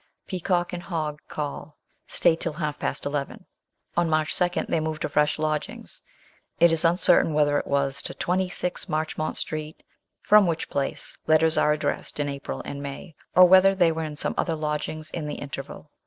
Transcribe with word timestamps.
Peacock 0.25 0.73
and 0.73 0.81
Hogg 0.81 1.19
call; 1.27 1.77
stay 2.07 2.35
till 2.35 2.53
half 2.53 2.79
past 2.79 3.05
eleven. 3.05 3.45
On 3.95 4.09
March 4.09 4.35
2 4.35 4.49
they 4.67 4.79
move 4.79 4.99
to 5.01 5.09
fresh 5.09 5.37
lodgings. 5.37 6.01
It 6.59 6.71
is 6.71 6.79
88 6.79 6.79
MBS. 6.79 6.81
SHELLEY. 6.87 6.91
uncertain 6.93 7.33
whether 7.35 7.59
it 7.59 7.67
was 7.67 8.01
to 8.01 8.15
26 8.15 8.89
Marchmont 8.89 9.37
Street, 9.37 9.83
from 10.23 10.47
which 10.47 10.71
place 10.71 11.19
letters 11.27 11.55
are 11.55 11.71
addressed 11.71 12.19
in 12.19 12.29
April 12.29 12.63
and 12.65 12.81
May, 12.81 13.13
or 13.35 13.45
whether 13.45 13.75
they 13.75 13.91
were 13.91 14.03
in 14.03 14.15
some 14.15 14.33
other 14.39 14.55
lodgings 14.55 15.11
in 15.11 15.27
the 15.27 15.35
interval. 15.35 15.91